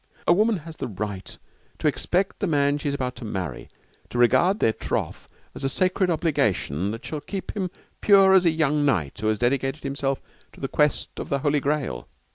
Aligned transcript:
'A 0.27 0.33
woman 0.33 0.57
has 0.57 0.77
the 0.77 0.87
right 0.87 1.37
to 1.77 1.87
expect 1.87 2.39
the 2.39 2.47
man 2.47 2.79
she 2.79 2.87
is 2.87 2.93
about 2.95 3.15
to 3.15 3.23
marry 3.23 3.69
to 4.09 4.17
regard 4.17 4.59
their 4.59 4.73
troth 4.73 5.27
as 5.53 5.63
a 5.63 5.69
sacred 5.69 6.09
obligation 6.09 6.89
that 6.89 7.05
shall 7.05 7.21
keep 7.21 7.55
him 7.55 7.65
as 7.65 7.69
pure 8.01 8.33
as 8.33 8.43
a 8.43 8.49
young 8.49 8.83
knight 8.83 9.19
who 9.19 9.27
has 9.27 9.37
dedicated 9.37 9.83
himself 9.83 10.19
to 10.53 10.59
the 10.59 10.67
quest 10.67 11.19
of 11.19 11.29
the 11.29 11.37
Holy 11.37 11.59
Grail. 11.59 12.07